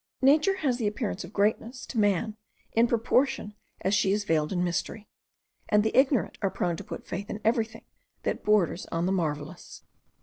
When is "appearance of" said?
0.87-1.31